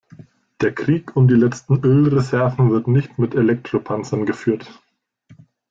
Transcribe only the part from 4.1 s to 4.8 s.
geführt.